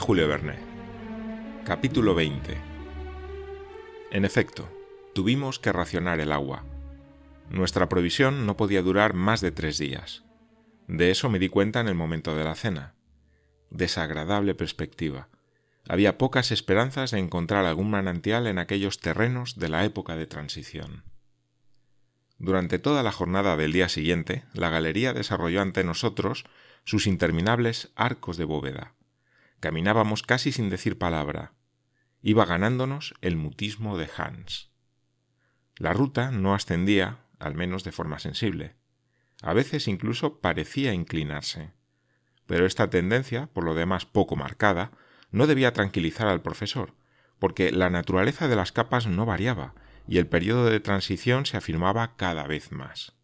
Julio 0.00 0.28
Verne 0.28 0.56
Capítulo 1.64 2.14
20 2.14 2.56
En 4.10 4.24
efecto, 4.24 4.68
tuvimos 5.14 5.58
que 5.58 5.72
racionar 5.72 6.20
el 6.20 6.32
agua. 6.32 6.64
Nuestra 7.50 7.88
provisión 7.88 8.46
no 8.46 8.56
podía 8.56 8.82
durar 8.82 9.14
más 9.14 9.40
de 9.40 9.52
tres 9.52 9.78
días. 9.78 10.24
De 10.88 11.10
eso 11.10 11.30
me 11.30 11.38
di 11.38 11.48
cuenta 11.48 11.80
en 11.80 11.88
el 11.88 11.94
momento 11.94 12.36
de 12.36 12.44
la 12.44 12.54
cena. 12.54 12.94
Desagradable 13.70 14.54
perspectiva. 14.54 15.28
Había 15.88 16.18
pocas 16.18 16.50
esperanzas 16.50 17.12
de 17.12 17.18
encontrar 17.18 17.64
algún 17.64 17.90
manantial 17.90 18.46
en 18.46 18.58
aquellos 18.58 18.98
terrenos 18.98 19.58
de 19.58 19.68
la 19.68 19.84
época 19.84 20.16
de 20.16 20.26
transición. 20.26 21.04
Durante 22.38 22.78
toda 22.78 23.02
la 23.02 23.12
jornada 23.12 23.56
del 23.56 23.72
día 23.72 23.88
siguiente, 23.88 24.44
la 24.52 24.68
galería 24.68 25.12
desarrolló 25.12 25.62
ante 25.62 25.84
nosotros 25.84 26.44
sus 26.84 27.06
interminables 27.06 27.92
arcos 27.94 28.36
de 28.36 28.44
bóveda. 28.44 28.95
Caminábamos 29.66 30.22
casi 30.22 30.52
sin 30.52 30.70
decir 30.70 30.96
palabra. 30.96 31.52
Iba 32.22 32.44
ganándonos 32.44 33.14
el 33.20 33.34
mutismo 33.34 33.98
de 33.98 34.08
Hans. 34.16 34.70
La 35.76 35.92
ruta 35.92 36.30
no 36.30 36.54
ascendía, 36.54 37.24
al 37.40 37.56
menos 37.56 37.82
de 37.82 37.90
forma 37.90 38.20
sensible. 38.20 38.76
A 39.42 39.54
veces 39.54 39.88
incluso 39.88 40.38
parecía 40.40 40.92
inclinarse. 40.92 41.72
Pero 42.46 42.64
esta 42.64 42.90
tendencia, 42.90 43.48
por 43.48 43.64
lo 43.64 43.74
demás 43.74 44.06
poco 44.06 44.36
marcada, 44.36 44.92
no 45.32 45.48
debía 45.48 45.72
tranquilizar 45.72 46.28
al 46.28 46.42
profesor, 46.42 46.94
porque 47.40 47.72
la 47.72 47.90
naturaleza 47.90 48.46
de 48.46 48.54
las 48.54 48.70
capas 48.70 49.08
no 49.08 49.26
variaba, 49.26 49.74
y 50.06 50.18
el 50.18 50.28
periodo 50.28 50.66
de 50.66 50.78
transición 50.78 51.44
se 51.44 51.56
afirmaba 51.56 52.14
cada 52.14 52.46
vez 52.46 52.70
más. 52.70 53.16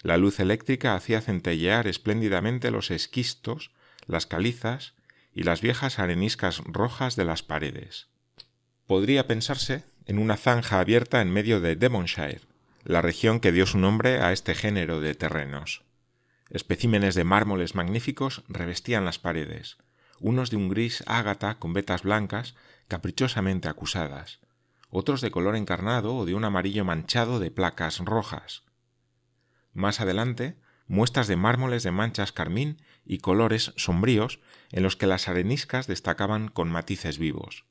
La 0.00 0.16
luz 0.16 0.40
eléctrica 0.40 0.94
hacía 0.94 1.20
centellear 1.20 1.86
espléndidamente 1.86 2.70
los 2.70 2.90
esquistos, 2.90 3.72
las 4.06 4.24
calizas 4.24 4.94
y 5.34 5.44
las 5.44 5.60
viejas 5.60 5.98
areniscas 5.98 6.58
rojas 6.64 7.16
de 7.16 7.24
las 7.24 7.42
paredes. 7.42 8.08
Podría 8.86 9.26
pensarse 9.26 9.84
en 10.06 10.18
una 10.18 10.36
zanja 10.36 10.80
abierta 10.80 11.20
en 11.20 11.32
medio 11.32 11.60
de 11.60 11.76
Devonshire, 11.76 12.42
la 12.84 13.02
región 13.02 13.40
que 13.40 13.52
dio 13.52 13.66
su 13.66 13.78
nombre 13.78 14.20
a 14.20 14.32
este 14.32 14.54
género 14.54 15.00
de 15.00 15.14
terrenos. 15.14 15.82
Especímenes 16.50 17.14
de 17.14 17.24
mármoles 17.24 17.74
magníficos 17.74 18.42
revestían 18.48 19.04
las 19.04 19.18
paredes, 19.18 19.78
unos 20.20 20.50
de 20.50 20.56
un 20.56 20.68
gris 20.68 21.02
ágata 21.06 21.58
con 21.58 21.72
vetas 21.72 22.02
blancas 22.02 22.54
caprichosamente 22.88 23.68
acusadas, 23.68 24.40
otros 24.90 25.20
de 25.20 25.30
color 25.30 25.56
encarnado 25.56 26.14
o 26.14 26.26
de 26.26 26.34
un 26.34 26.44
amarillo 26.44 26.84
manchado 26.84 27.40
de 27.40 27.50
placas 27.50 27.98
rojas. 28.00 28.64
Más 29.72 30.00
adelante, 30.00 30.56
muestras 30.92 31.26
de 31.26 31.36
mármoles 31.36 31.82
de 31.84 31.90
manchas 31.90 32.32
carmín 32.32 32.82
y 33.06 33.16
colores 33.16 33.72
sombríos 33.76 34.40
en 34.72 34.82
los 34.82 34.94
que 34.94 35.06
las 35.06 35.26
areniscas 35.26 35.86
destacaban 35.86 36.48
con 36.48 36.70
matices 36.70 37.16
vivos. 37.16 37.64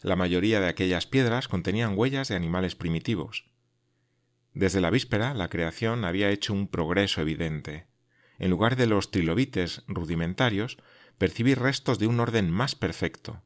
La 0.00 0.16
mayoría 0.16 0.58
de 0.58 0.68
aquellas 0.68 1.04
piedras 1.04 1.48
contenían 1.48 1.92
huellas 1.94 2.28
de 2.28 2.34
animales 2.34 2.76
primitivos. 2.76 3.44
Desde 4.54 4.80
la 4.80 4.88
víspera 4.88 5.34
la 5.34 5.50
creación 5.50 6.06
había 6.06 6.30
hecho 6.30 6.54
un 6.54 6.66
progreso 6.66 7.20
evidente. 7.20 7.88
En 8.38 8.48
lugar 8.48 8.76
de 8.76 8.86
los 8.86 9.10
trilobites 9.10 9.82
rudimentarios, 9.86 10.78
percibí 11.18 11.52
restos 11.52 11.98
de 11.98 12.06
un 12.06 12.20
orden 12.20 12.50
más 12.50 12.74
perfecto. 12.74 13.42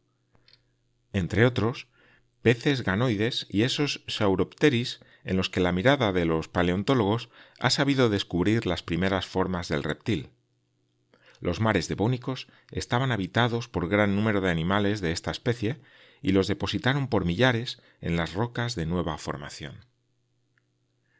Entre 1.12 1.46
otros, 1.46 1.88
peces 2.42 2.84
ganoides 2.84 3.48
y 3.50 3.62
esos 3.62 4.04
sauropteris 4.06 5.00
en 5.26 5.36
los 5.36 5.50
que 5.50 5.60
la 5.60 5.72
mirada 5.72 6.12
de 6.12 6.24
los 6.24 6.48
paleontólogos 6.48 7.28
ha 7.60 7.68
sabido 7.68 8.08
descubrir 8.08 8.64
las 8.64 8.82
primeras 8.82 9.26
formas 9.26 9.68
del 9.68 9.82
reptil. 9.82 10.30
Los 11.40 11.60
mares 11.60 11.88
devónicos 11.88 12.48
estaban 12.70 13.12
habitados 13.12 13.68
por 13.68 13.88
gran 13.88 14.16
número 14.16 14.40
de 14.40 14.50
animales 14.50 15.02
de 15.02 15.12
esta 15.12 15.30
especie 15.30 15.78
y 16.22 16.32
los 16.32 16.46
depositaron 16.46 17.08
por 17.08 17.26
millares 17.26 17.82
en 18.00 18.16
las 18.16 18.32
rocas 18.32 18.74
de 18.74 18.86
nueva 18.86 19.18
formación. 19.18 19.84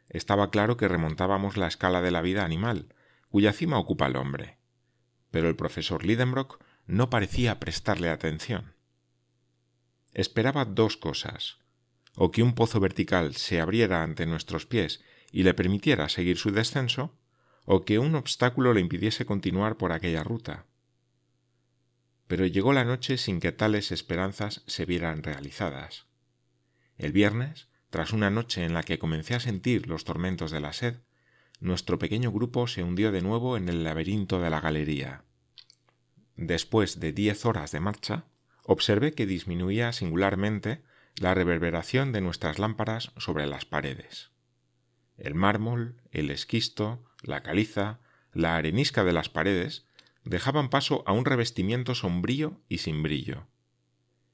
Estaba 0.09 0.49
claro 0.49 0.75
que 0.75 0.87
remontábamos 0.87 1.55
la 1.55 1.67
escala 1.67 2.01
de 2.01 2.09
la 2.09 2.21
vida 2.21 2.43
animal, 2.43 2.95
cuya 3.29 3.53
cima 3.53 3.77
ocupa 3.77 4.07
el 4.07 4.15
hombre. 4.15 4.57
Pero 5.29 5.49
el 5.49 5.55
profesor 5.55 6.03
Lidenbrock 6.03 6.63
no 6.87 7.11
parecía 7.11 7.59
prestarle 7.59 8.09
atención 8.09 8.77
esperaba 10.17 10.65
dos 10.65 10.97
cosas 10.97 11.59
o 12.19 12.31
que 12.31 12.41
un 12.41 12.55
pozo 12.55 12.79
vertical 12.79 13.35
se 13.35 13.61
abriera 13.61 14.01
ante 14.01 14.25
nuestros 14.25 14.65
pies 14.65 15.03
y 15.31 15.43
le 15.43 15.53
permitiera 15.53 16.09
seguir 16.09 16.37
su 16.37 16.49
descenso, 16.51 17.15
o 17.63 17.85
que 17.85 17.99
un 17.99 18.15
obstáculo 18.15 18.73
le 18.73 18.81
impidiese 18.81 19.27
continuar 19.27 19.77
por 19.77 19.91
aquella 19.91 20.23
ruta. 20.23 20.65
Pero 22.25 22.47
llegó 22.47 22.73
la 22.73 22.85
noche 22.85 23.19
sin 23.19 23.39
que 23.39 23.51
tales 23.51 23.91
esperanzas 23.91 24.63
se 24.65 24.85
vieran 24.85 25.21
realizadas. 25.21 26.07
El 26.97 27.11
viernes, 27.11 27.67
tras 27.91 28.13
una 28.13 28.31
noche 28.31 28.65
en 28.65 28.73
la 28.73 28.81
que 28.81 28.97
comencé 28.97 29.35
a 29.35 29.39
sentir 29.39 29.87
los 29.87 30.03
tormentos 30.03 30.49
de 30.49 30.59
la 30.59 30.73
sed, 30.73 30.95
nuestro 31.59 31.99
pequeño 31.99 32.31
grupo 32.31 32.65
se 32.65 32.81
hundió 32.81 33.11
de 33.11 33.21
nuevo 33.21 33.57
en 33.57 33.69
el 33.69 33.83
laberinto 33.83 34.41
de 34.41 34.49
la 34.49 34.59
galería. 34.59 35.23
Después 36.35 36.99
de 36.99 37.11
diez 37.11 37.45
horas 37.45 37.71
de 37.71 37.79
marcha, 37.79 38.25
observé 38.63 39.13
que 39.13 39.27
disminuía 39.27 39.93
singularmente 39.93 40.81
la 41.19 41.33
reverberación 41.33 42.11
de 42.11 42.21
nuestras 42.21 42.59
lámparas 42.59 43.11
sobre 43.17 43.47
las 43.47 43.65
paredes. 43.65 44.31
El 45.17 45.33
mármol, 45.33 46.01
el 46.11 46.29
esquisto, 46.29 47.03
la 47.21 47.41
caliza, 47.41 47.99
la 48.33 48.55
arenisca 48.55 49.03
de 49.03 49.13
las 49.13 49.29
paredes 49.29 49.85
dejaban 50.23 50.69
paso 50.69 51.03
a 51.07 51.13
un 51.13 51.25
revestimiento 51.25 51.95
sombrío 51.95 52.61
y 52.69 52.79
sin 52.79 53.01
brillo. 53.01 53.47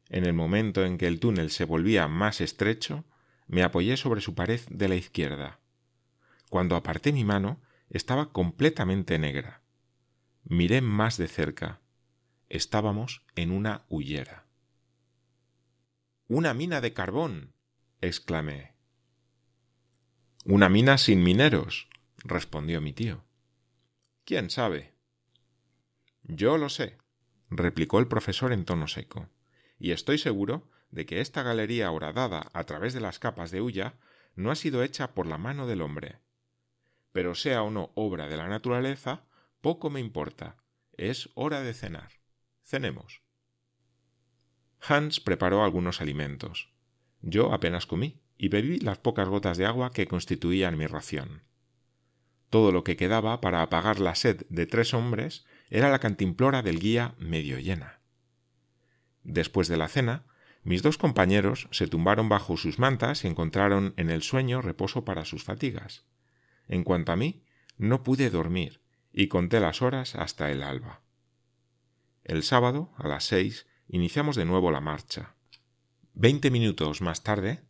En 0.10 0.26
el 0.26 0.34
momento 0.34 0.84
en 0.84 0.98
que 0.98 1.08
el 1.08 1.20
túnel 1.20 1.52
se 1.52 1.66
volvía 1.66 2.08
más 2.08 2.42
estrecho, 2.42 3.06
me 3.48 3.64
apoyé 3.64 3.96
sobre 3.96 4.22
su 4.22 4.36
pared 4.36 4.60
de 4.70 4.88
la 4.90 4.96
izquierda. 4.96 5.60
Cuando 6.50 6.76
aparté 6.76 7.14
mi 7.14 7.24
mano, 7.24 7.62
estaba 7.90 8.32
completamente 8.32 9.18
negra. 9.20 9.62
Miré 10.44 10.82
más 10.82 11.18
de 11.18 11.28
cerca 11.28 11.80
Estábamos 12.50 13.26
en 13.36 13.50
una 13.50 13.86
hullera. 13.90 14.43
Una 16.30 16.54
mina 16.54 16.80
de 16.80 16.94
carbón. 16.94 17.54
exclamé. 18.00 18.76
Una 20.46 20.70
mina 20.70 20.98
sin 20.98 21.22
mineros, 21.22 21.90
respondió 22.24 22.80
mi 22.80 22.94
tío. 22.94 23.26
¿Quién 24.24 24.50
sabe? 24.50 24.94
Yo 26.24 26.58
lo 26.58 26.70
sé, 26.70 26.98
replicó 27.50 28.00
el 28.00 28.08
profesor 28.08 28.54
en 28.54 28.64
tono 28.64 28.88
seco, 28.88 29.30
y 29.78 29.92
estoy 29.92 30.18
seguro 30.18 30.70
de 30.92 31.06
que 31.06 31.20
esta 31.20 31.44
galería 31.44 31.92
horadada 31.92 32.50
a 32.54 32.64
través 32.64 32.94
de 32.94 33.02
las 33.02 33.20
capas 33.20 33.52
de 33.52 33.60
hulla 33.60 34.00
no 34.36 34.50
ha 34.50 34.56
sido 34.56 34.82
hecha 34.82 35.14
por 35.14 35.28
la 35.28 35.38
mano 35.38 35.68
del 35.68 35.82
hombre. 35.82 36.20
Pero 37.12 37.36
sea 37.36 37.64
o 37.64 37.70
no 37.70 37.92
obra 37.96 38.28
de 38.28 38.38
la 38.38 38.48
naturaleza, 38.48 39.26
poco 39.60 39.90
me 39.90 40.00
importa. 40.00 40.56
Es 40.94 41.30
hora 41.36 41.62
de 41.62 41.74
cenar. 41.74 42.12
Cenemos. 42.64 43.23
Hans 44.86 45.20
preparó 45.20 45.64
algunos 45.64 46.02
alimentos. 46.02 46.70
Yo 47.22 47.54
apenas 47.54 47.86
comí 47.86 48.22
y 48.38 48.50
bebí 48.50 48.80
las 48.80 48.98
pocas 48.98 49.30
gotas 49.30 49.58
de 49.58 49.66
agua 49.66 49.92
que 49.92 50.08
constituían 50.08 50.78
mi 50.78 50.88
ración. 50.88 51.44
Todo 52.50 52.72
lo 52.72 52.84
que 52.84 52.98
quedaba 52.98 53.40
para 53.40 53.62
apagar 53.62 54.00
la 54.00 54.16
sed 54.16 54.46
de 54.50 54.66
tres 54.66 54.94
hombres 54.94 55.46
era 55.70 55.90
la 55.90 56.00
cantimplora 56.00 56.62
del 56.62 56.80
guía 56.80 57.16
medio 57.18 57.58
llena. 57.60 58.02
Después 59.24 59.70
de 59.70 59.78
la 59.78 59.88
cena, 59.88 60.26
mis 60.64 60.84
dos 60.84 60.98
compañeros 60.98 61.68
se 61.72 61.88
tumbaron 61.88 62.30
bajo 62.30 62.58
sus 62.58 62.78
mantas 62.78 63.24
y 63.24 63.28
encontraron 63.28 63.94
en 63.98 64.10
el 64.10 64.22
sueño 64.22 64.62
reposo 64.62 65.06
para 65.06 65.26
sus 65.26 65.44
fatigas. 65.44 66.06
En 66.68 66.84
cuanto 66.84 67.12
a 67.12 67.16
mí, 67.16 67.44
no 67.78 68.04
pude 68.04 68.30
dormir 68.30 68.82
y 69.12 69.28
conté 69.28 69.60
las 69.60 69.82
horas 69.82 70.16
hasta 70.16 70.52
el 70.52 70.62
alba. 70.62 71.02
El 72.24 72.44
sábado, 72.44 72.94
a 72.98 73.08
las 73.08 73.24
seis, 73.24 73.66
iniciamos 73.88 74.36
de 74.36 74.46
nuevo 74.46 74.72
la 74.72 74.82
marcha. 74.82 75.36
Veinte 76.14 76.52
minutos 76.52 77.02
más 77.02 77.24
tarde, 77.24 77.62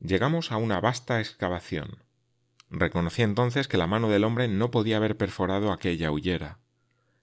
llegamos 0.00 0.52
a 0.52 0.56
una 0.56 0.80
vasta 0.80 1.20
excavación. 1.20 1.98
Reconocí 2.70 3.22
entonces 3.22 3.68
que 3.68 3.78
la 3.78 3.86
mano 3.86 4.08
del 4.08 4.24
hombre 4.24 4.46
no 4.48 4.70
podía 4.70 4.98
haber 4.98 5.16
perforado 5.16 5.72
aquella 5.72 6.10
hullera. 6.10 6.58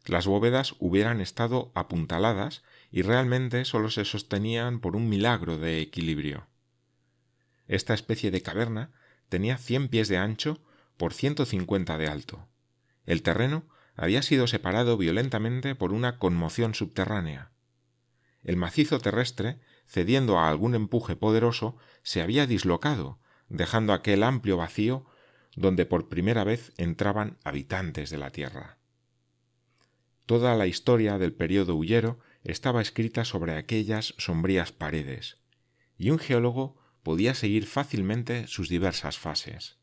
Las 0.06 0.28
bóvedas 0.28 0.76
hubieran 0.80 1.22
estado 1.22 1.72
apuntaladas 1.76 2.64
y 2.92 3.02
realmente 3.02 3.66
sólo 3.66 3.90
se 3.90 4.06
sostenían 4.06 4.80
por 4.80 4.96
un 4.96 5.10
milagro 5.10 5.58
de 5.58 5.82
equilibrio. 5.82 6.48
Esta 7.68 7.94
especie 7.94 8.32
de 8.32 8.42
caverna 8.42 8.92
tenía 9.30 9.58
cien 9.58 9.88
pies 9.88 10.08
de 10.08 10.18
ancho 10.18 10.62
por 10.98 11.14
ciento 11.14 11.46
cincuenta 11.46 11.98
de 11.98 12.08
alto. 12.08 12.48
El 13.06 13.22
terreno 13.22 13.66
había 13.96 14.22
sido 14.22 14.48
separado 14.48 14.98
violentamente 14.98 15.74
por 15.74 15.94
una 15.94 16.20
conmoción 16.20 16.76
subterránea. 16.76 17.52
El 18.46 18.58
macizo 18.58 19.00
terrestre, 19.00 19.60
cediendo 19.88 20.40
a 20.40 20.48
algún 20.48 20.76
empuje 20.76 21.16
poderoso, 21.16 21.78
se 22.04 22.22
había 22.22 22.48
dislocado, 22.48 23.20
dejando 23.50 23.92
aquel 23.92 24.24
amplio 24.24 24.56
vacío 24.56 25.06
donde 25.56 25.86
por 25.86 26.10
primera 26.10 26.44
vez 26.44 26.72
entraban 26.78 27.38
habitantes 27.44 28.10
de 28.10 28.18
la 28.18 28.30
tierra. 28.30 28.78
Toda 30.26 30.56
la 30.56 30.68
historia 30.68 31.18
del 31.18 31.34
periodo 31.34 31.76
huyero 31.76 32.20
estaba 32.44 32.82
escrita 32.82 33.26
sobre 33.26 33.56
aquellas 33.56 34.14
sombrías 34.18 34.72
paredes, 34.72 35.38
y 35.98 36.12
un 36.12 36.20
geólogo 36.20 36.78
podía 37.04 37.34
seguir 37.34 37.66
fácilmente 37.66 38.48
sus 38.48 38.70
diversas 38.70 39.18
fases. 39.18 39.78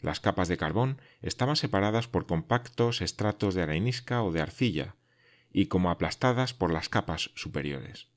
Las 0.00 0.20
capas 0.20 0.48
de 0.48 0.56
carbón 0.56 1.00
estaban 1.20 1.56
separadas 1.56 2.08
por 2.08 2.26
compactos 2.26 3.00
estratos 3.00 3.54
de 3.54 3.62
arenisca 3.62 4.22
o 4.22 4.32
de 4.32 4.40
arcilla, 4.40 4.96
y 5.52 5.66
como 5.66 5.90
aplastadas 5.90 6.54
por 6.54 6.72
las 6.72 6.88
capas 6.88 7.30
superiores. 7.34 8.08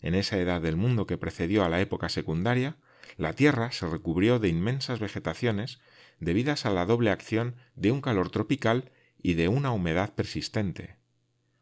En 0.00 0.14
esa 0.14 0.38
edad 0.38 0.60
del 0.60 0.76
mundo 0.76 1.06
que 1.06 1.18
precedió 1.18 1.64
a 1.64 1.68
la 1.68 1.80
época 1.80 2.08
secundaria, 2.08 2.76
la 3.16 3.32
Tierra 3.32 3.72
se 3.72 3.88
recubrió 3.88 4.38
de 4.38 4.48
inmensas 4.48 5.00
vegetaciones 5.00 5.80
debidas 6.20 6.66
a 6.66 6.70
la 6.70 6.84
doble 6.84 7.10
acción 7.10 7.56
de 7.74 7.90
un 7.90 8.00
calor 8.00 8.30
tropical 8.30 8.92
y 9.20 9.34
de 9.34 9.48
una 9.48 9.72
humedad 9.72 10.14
persistente. 10.14 10.96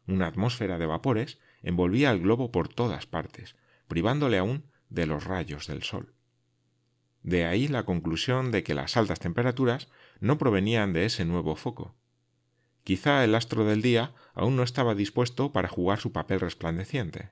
Una 0.07 0.27
atmósfera 0.27 0.77
de 0.77 0.85
vapores 0.85 1.39
envolvía 1.63 2.11
el 2.11 2.21
globo 2.21 2.51
por 2.51 2.69
todas 2.69 3.05
partes, 3.05 3.55
privándole 3.87 4.37
aún 4.37 4.65
de 4.89 5.05
los 5.05 5.23
rayos 5.23 5.67
del 5.67 5.83
sol. 5.83 6.13
De 7.23 7.45
ahí 7.45 7.67
la 7.67 7.83
conclusión 7.83 8.51
de 8.51 8.63
que 8.63 8.73
las 8.73 8.95
altas 8.95 9.19
temperaturas 9.19 9.89
no 10.19 10.37
provenían 10.37 10.93
de 10.93 11.05
ese 11.05 11.25
nuevo 11.25 11.55
foco. 11.55 11.95
Quizá 12.87 13.25
el 13.25 13.35
astro 13.35 13.65
del 13.65 13.81
día 13.81 14.13
aún 14.33 14.55
no 14.55 14.63
estaba 14.63 14.95
dispuesto 14.95 15.51
para 15.51 15.67
jugar 15.67 15.99
su 15.99 16.13
papel 16.13 16.39
resplandeciente. 16.39 17.31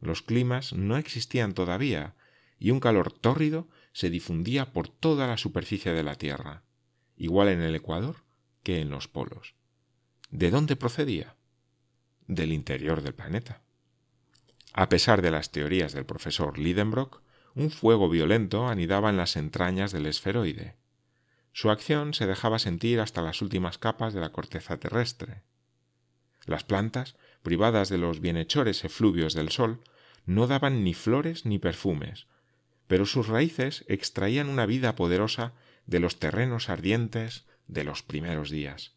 Los 0.00 0.22
climas 0.22 0.72
no 0.72 0.96
existían 0.96 1.52
todavía, 1.52 2.14
y 2.58 2.70
un 2.70 2.80
calor 2.80 3.12
tórrido 3.12 3.68
se 3.92 4.08
difundía 4.08 4.72
por 4.72 4.88
toda 4.88 5.26
la 5.26 5.36
superficie 5.36 5.92
de 5.92 6.02
la 6.02 6.14
Tierra, 6.14 6.62
igual 7.14 7.48
en 7.48 7.60
el 7.60 7.74
Ecuador 7.74 8.24
que 8.62 8.80
en 8.80 8.88
los 8.88 9.06
polos. 9.06 9.54
¿De 10.30 10.50
dónde 10.50 10.76
procedía? 10.76 11.36
Del 12.26 12.50
interior 12.50 13.02
del 13.02 13.12
planeta. 13.12 13.60
A 14.72 14.88
pesar 14.88 15.20
de 15.20 15.30
las 15.30 15.50
teorías 15.50 15.92
del 15.92 16.06
profesor 16.06 16.58
Lidenbrock, 16.58 17.20
un 17.54 17.70
fuego 17.70 18.08
violento 18.08 18.66
anidaba 18.66 19.10
en 19.10 19.18
las 19.18 19.36
entrañas 19.36 19.92
del 19.92 20.06
esferoide. 20.06 20.78
Su 21.56 21.70
acción 21.70 22.14
se 22.14 22.26
dejaba 22.26 22.58
sentir 22.58 22.98
hasta 22.98 23.22
las 23.22 23.40
últimas 23.40 23.78
capas 23.78 24.12
de 24.12 24.20
la 24.20 24.32
corteza 24.32 24.80
terrestre. 24.80 25.44
Las 26.46 26.64
plantas, 26.64 27.14
privadas 27.44 27.88
de 27.88 27.96
los 27.96 28.20
bienhechores 28.20 28.84
efluvios 28.84 29.34
del 29.34 29.50
sol, 29.50 29.80
no 30.26 30.48
daban 30.48 30.82
ni 30.82 30.94
flores 30.94 31.46
ni 31.46 31.60
perfumes, 31.60 32.26
pero 32.88 33.06
sus 33.06 33.28
raíces 33.28 33.84
extraían 33.86 34.48
una 34.48 34.66
vida 34.66 34.96
poderosa 34.96 35.52
de 35.86 36.00
los 36.00 36.18
terrenos 36.18 36.68
ardientes 36.68 37.46
de 37.68 37.84
los 37.84 38.02
primeros 38.02 38.50
días. 38.50 38.96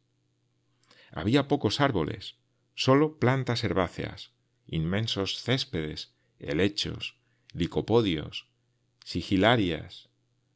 Había 1.12 1.48
pocos 1.48 1.80
árboles, 1.80 2.38
sólo 2.74 3.19
plantas 3.19 3.63
herbáceas, 3.63 4.31
inmensos 4.65 5.44
céspedes, 5.44 6.15
helechos, 6.39 7.18
licopodios, 7.54 8.48
sigilarias, 9.06 10.09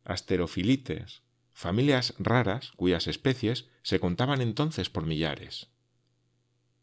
asterofilites, 0.04 1.22
familias 1.62 2.16
raras 2.18 2.72
cuyas 2.76 3.06
especies 3.06 3.70
se 3.84 4.00
contaban 4.00 4.42
entonces 4.42 4.90
por 4.90 5.06
millares. 5.06 5.70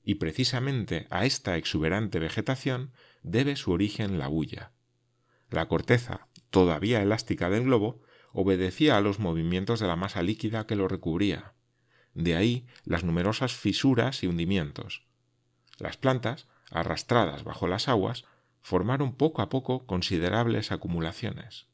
Y 0.05 0.15
precisamente 0.15 1.09
a 1.11 1.27
esta 1.27 1.57
exuberante 1.57 2.21
vegetación 2.21 2.93
debe 3.25 3.57
su 3.57 3.73
origen 3.73 4.21
la 4.21 4.29
bulla. 4.29 4.71
La 5.51 5.67
corteza, 5.67 6.29
todavía 6.51 7.03
elástica 7.03 7.51
del 7.51 7.65
globo, 7.65 8.03
obedecía 8.33 8.97
a 8.97 9.01
los 9.01 9.19
movimientos 9.19 9.81
de 9.81 9.89
la 9.89 9.97
masa 9.97 10.23
líquida 10.23 10.69
que 10.69 10.77
lo 10.77 10.87
recubría. 10.87 11.55
De 12.15 12.37
ahí 12.37 12.69
las 12.85 13.03
numerosas 13.03 13.53
fisuras 13.53 14.23
y 14.23 14.29
hundimientos. 14.29 15.09
Las 15.79 15.97
plantas, 15.97 16.47
arrastradas 16.71 17.43
bajo 17.43 17.67
las 17.67 17.89
aguas, 17.89 18.27
formaron 18.61 19.17
poco 19.17 19.43
a 19.43 19.49
poco 19.49 19.87
considerables 19.87 20.71
acumulaciones. 20.71 21.67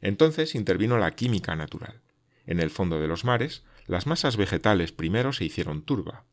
Entonces 0.00 0.54
intervino 0.54 0.98
la 0.98 1.14
química 1.14 1.54
natural. 1.56 2.00
En 2.46 2.60
el 2.60 2.70
fondo 2.70 3.00
de 3.00 3.08
los 3.08 3.24
mares, 3.24 3.64
las 3.86 4.06
masas 4.06 4.36
vegetales 4.36 4.92
primero 4.92 5.32
se 5.32 5.44
hicieron 5.44 5.82
turba. 5.82 6.24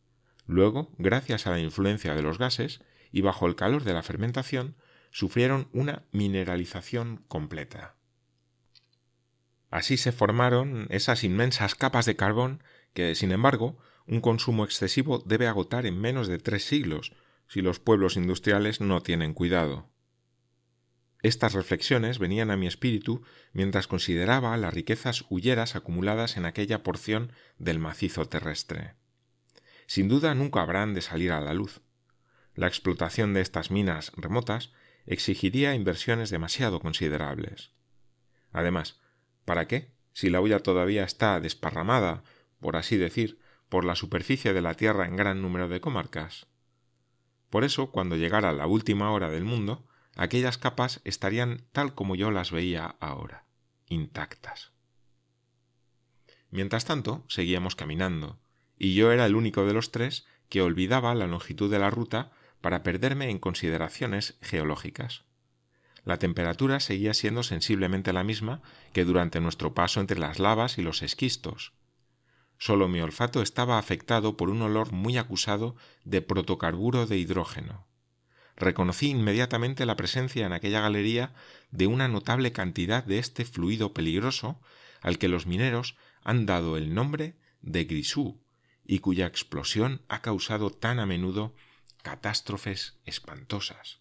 Luego, 0.47 0.91
gracias 0.97 1.45
a 1.45 1.51
la 1.51 1.59
influencia 1.59 2.15
de 2.15 2.21
los 2.21 2.37
gases 2.37 2.81
y 3.11 3.21
bajo 3.21 3.47
el 3.47 3.55
calor 3.55 3.83
de 3.83 3.93
la 3.93 4.03
fermentación, 4.03 4.75
sufrieron 5.11 5.69
una 5.73 6.03
mineralización 6.11 7.23
completa. 7.27 7.95
Así 9.71 9.97
se 9.97 10.11
formaron 10.11 10.87
esas 10.89 11.23
inmensas 11.23 11.75
capas 11.75 12.05
de 12.05 12.15
carbón 12.15 12.63
que, 12.93 13.13
sin 13.15 13.31
embargo, 13.31 13.77
un 14.07 14.21
consumo 14.21 14.63
excesivo 14.63 15.21
debe 15.25 15.47
agotar 15.47 15.85
en 15.85 15.99
menos 15.99 16.27
de 16.27 16.39
tres 16.39 16.65
siglos 16.65 17.13
si 17.47 17.61
los 17.61 17.79
pueblos 17.79 18.15
industriales 18.15 18.81
no 18.81 19.01
tienen 19.01 19.33
cuidado. 19.33 19.87
Estas 21.21 21.53
reflexiones 21.53 22.17
venían 22.17 22.49
a 22.49 22.57
mi 22.57 22.67
espíritu 22.67 23.23
mientras 23.51 23.87
consideraba 23.87 24.55
las 24.57 24.73
riquezas 24.73 25.25
hulleras 25.29 25.75
acumuladas 25.75 26.37
en 26.37 26.45
aquella 26.45 26.81
porción 26.81 27.31
del 27.57 27.79
macizo 27.79 28.25
terrestre. 28.25 28.95
Sin 29.85 30.07
duda 30.07 30.33
nunca 30.35 30.61
habrán 30.61 30.93
de 30.93 31.01
salir 31.01 31.31
a 31.31 31.41
la 31.41 31.53
luz. 31.53 31.81
La 32.55 32.67
explotación 32.67 33.33
de 33.33 33.41
estas 33.41 33.71
minas 33.71 34.11
remotas 34.15 34.71
exigiría 35.05 35.75
inversiones 35.75 36.29
demasiado 36.29 36.79
considerables. 36.79 37.71
Además, 38.51 38.99
¿Para 39.49 39.67
qué? 39.67 39.95
Si 40.13 40.29
la 40.29 40.41
hulla 40.41 40.59
todavía 40.59 41.03
está 41.03 41.39
desparramada, 41.39 42.21
por 42.59 42.75
así 42.75 42.97
decir, 42.97 43.39
por 43.67 43.83
la 43.83 43.95
superficie 43.95 44.53
de 44.53 44.61
la 44.61 44.75
Tierra 44.75 45.07
en 45.07 45.15
gran 45.15 45.41
número 45.41 45.67
de 45.69 45.81
comarcas. 45.81 46.45
Por 47.49 47.63
eso, 47.63 47.89
cuando 47.89 48.15
llegara 48.15 48.53
la 48.53 48.67
última 48.67 49.11
hora 49.11 49.31
del 49.31 49.45
mundo, 49.45 49.87
aquellas 50.21 50.57
capas 50.57 51.01
estarían 51.03 51.65
tal 51.71 51.95
como 51.95 52.15
yo 52.15 52.31
las 52.31 52.51
veía 52.51 52.95
ahora, 52.99 53.45
intactas. 53.87 54.71
Mientras 56.51 56.85
tanto, 56.85 57.23
seguíamos 57.27 57.75
caminando, 57.75 58.39
y 58.77 58.95
yo 58.95 59.11
era 59.11 59.25
el 59.25 59.35
único 59.35 59.65
de 59.65 59.73
los 59.73 59.91
tres 59.91 60.25
que 60.49 60.61
olvidaba 60.61 61.15
la 61.15 61.27
longitud 61.27 61.69
de 61.69 61.79
la 61.79 61.89
ruta 61.89 62.31
para 62.61 62.83
perderme 62.83 63.29
en 63.29 63.39
consideraciones 63.39 64.37
geológicas 64.41 65.23
la 66.09 66.17
temperatura 66.17 66.79
seguía 66.79 67.13
siendo 67.13 67.43
sensiblemente 67.43 68.13
la 68.13 68.23
misma 68.23 68.61
que 68.93 69.05
durante 69.05 69.39
nuestro 69.39 69.73
paso 69.73 69.99
entre 69.99 70.19
las 70.19 70.39
lavas 70.39 70.77
y 70.77 70.81
los 70.81 71.01
esquistos. 71.01 71.73
Solo 72.57 72.87
mi 72.87 72.99
olfato 72.99 73.41
estaba 73.41 73.77
afectado 73.77 74.35
por 74.35 74.49
un 74.49 74.61
olor 74.61 74.91
muy 74.91 75.17
acusado 75.17 75.75
de 76.03 76.21
protocarburo 76.21 77.05
de 77.05 77.17
hidrógeno. 77.17 77.85
Reconocí 78.59 79.09
inmediatamente 79.09 79.85
la 79.85 79.95
presencia 79.95 80.45
en 80.45 80.51
aquella 80.51 80.81
galería 80.81 81.33
de 81.71 81.87
una 81.87 82.09
notable 82.09 82.51
cantidad 82.51 83.03
de 83.05 83.17
este 83.17 83.45
fluido 83.45 83.93
peligroso 83.93 84.59
al 85.01 85.17
que 85.17 85.29
los 85.29 85.47
mineros 85.47 85.95
han 86.23 86.45
dado 86.45 86.75
el 86.75 86.93
nombre 86.93 87.35
de 87.61 87.85
grisú 87.85 88.41
y 88.85 88.99
cuya 88.99 89.27
explosión 89.27 90.01
ha 90.09 90.21
causado 90.21 90.71
tan 90.71 90.99
a 90.99 91.05
menudo 91.05 91.55
catástrofes 92.01 92.97
espantosas. 93.05 93.99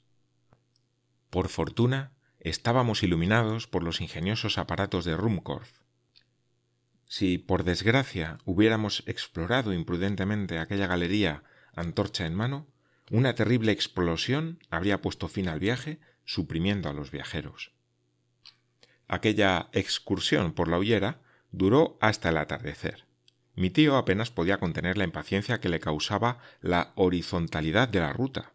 Por 1.30 1.48
fortuna, 1.48 2.12
estábamos 2.40 3.02
iluminados 3.02 3.68
por 3.68 3.84
los 3.84 4.00
ingeniosos 4.00 4.58
aparatos 4.58 5.04
de 5.04 5.16
Ruhmkorff. 5.16 5.70
Si, 7.04 7.38
por 7.38 7.62
desgracia, 7.62 8.38
hubiéramos 8.44 9.04
explorado 9.06 9.72
imprudentemente 9.72 10.58
aquella 10.58 10.86
galería 10.86 11.44
antorcha 11.74 12.26
en 12.26 12.34
mano, 12.34 12.66
una 13.10 13.34
terrible 13.34 13.72
explosión 13.72 14.58
habría 14.70 15.00
puesto 15.00 15.28
fin 15.28 15.48
al 15.48 15.60
viaje, 15.60 15.98
suprimiendo 16.24 16.88
a 16.88 16.92
los 16.92 17.10
viajeros. 17.10 17.72
Aquella 19.06 19.68
excursión 19.72 20.52
por 20.52 20.68
la 20.68 20.78
hullera 20.78 21.20
duró 21.50 21.96
hasta 22.00 22.28
el 22.28 22.36
atardecer. 22.36 23.06
Mi 23.54 23.70
tío 23.70 23.96
apenas 23.96 24.30
podía 24.30 24.58
contener 24.58 24.98
la 24.98 25.04
impaciencia 25.04 25.60
que 25.60 25.68
le 25.68 25.80
causaba 25.80 26.38
la 26.60 26.92
horizontalidad 26.94 27.88
de 27.88 28.00
la 28.00 28.12
ruta. 28.12 28.52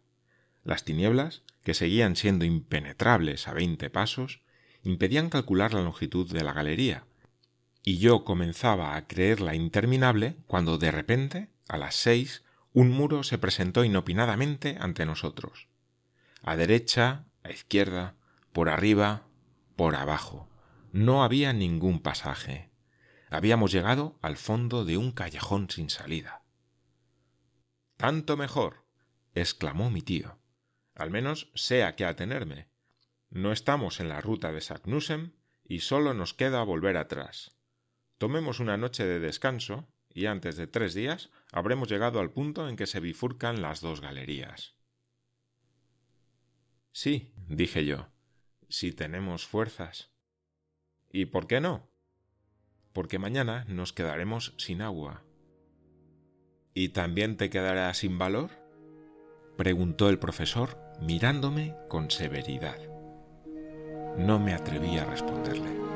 Las 0.62 0.84
tinieblas 0.84 1.42
que 1.64 1.74
seguían 1.74 2.14
siendo 2.14 2.44
impenetrables 2.44 3.48
a 3.48 3.54
veinte 3.54 3.90
pasos, 3.90 4.40
impedían 4.82 5.30
calcular 5.30 5.74
la 5.74 5.80
longitud 5.80 6.30
de 6.30 6.44
la 6.44 6.52
galería, 6.52 7.04
y 7.82 7.98
yo 7.98 8.24
comenzaba 8.24 8.96
a 8.96 9.06
creerla 9.06 9.54
interminable 9.54 10.36
cuando 10.46 10.78
de 10.78 10.90
repente, 10.90 11.48
a 11.68 11.76
las 11.76 11.96
seis, 11.96 12.44
un 12.74 12.90
muro 12.90 13.22
se 13.22 13.38
presentó 13.38 13.84
inopinadamente 13.84 14.76
ante 14.80 15.06
nosotros. 15.06 15.68
A 16.42 16.56
derecha, 16.56 17.24
a 17.44 17.50
izquierda, 17.50 18.16
por 18.52 18.68
arriba, 18.68 19.22
por 19.76 19.94
abajo. 19.94 20.48
No 20.92 21.22
había 21.22 21.52
ningún 21.52 22.00
pasaje. 22.00 22.70
Habíamos 23.30 23.70
llegado 23.70 24.18
al 24.22 24.36
fondo 24.36 24.84
de 24.84 24.96
un 24.96 25.12
callejón 25.12 25.70
sin 25.70 25.88
salida. 25.88 26.42
Tanto 27.96 28.36
mejor. 28.36 28.84
exclamó 29.34 29.88
mi 29.88 30.02
tío. 30.02 30.38
Al 30.96 31.10
menos 31.10 31.52
sé 31.54 31.84
a 31.84 31.94
qué 31.94 32.04
atenerme. 32.04 32.68
No 33.30 33.52
estamos 33.52 34.00
en 34.00 34.08
la 34.08 34.20
ruta 34.20 34.50
de 34.50 34.60
Saknussem 34.60 35.32
y 35.64 35.80
solo 35.80 36.12
nos 36.12 36.34
queda 36.34 36.62
volver 36.64 36.96
atrás. 36.96 37.56
Tomemos 38.18 38.58
una 38.58 38.76
noche 38.76 39.04
de 39.04 39.20
descanso 39.20 39.88
y 40.14 40.26
antes 40.26 40.56
de 40.56 40.68
tres 40.68 40.94
días 40.94 41.30
habremos 41.52 41.90
llegado 41.90 42.20
al 42.20 42.30
punto 42.30 42.68
en 42.68 42.76
que 42.76 42.86
se 42.86 43.00
bifurcan 43.00 43.60
las 43.60 43.80
dos 43.80 44.00
galerías. 44.00 44.76
Sí, 46.92 47.34
dije 47.48 47.84
yo, 47.84 48.08
si 48.68 48.92
tenemos 48.92 49.44
fuerzas. 49.44 50.12
¿Y 51.10 51.26
por 51.26 51.48
qué 51.48 51.60
no? 51.60 51.90
Porque 52.92 53.18
mañana 53.18 53.64
nos 53.68 53.92
quedaremos 53.92 54.54
sin 54.56 54.80
agua. 54.80 55.24
¿Y 56.72 56.90
también 56.90 57.36
te 57.36 57.50
quedarás 57.50 57.98
sin 57.98 58.16
valor? 58.16 58.50
preguntó 59.56 60.08
el 60.08 60.18
profesor 60.18 60.78
mirándome 61.00 61.76
con 61.88 62.10
severidad. 62.10 62.78
No 64.16 64.38
me 64.38 64.54
atreví 64.54 64.96
a 64.98 65.04
responderle. 65.04 65.93